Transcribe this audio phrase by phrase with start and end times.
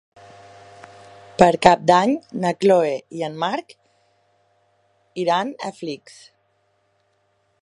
[1.41, 2.15] Per Cap d'Any
[2.45, 3.77] na Chloé i en Marc
[5.27, 6.21] iran a Flix.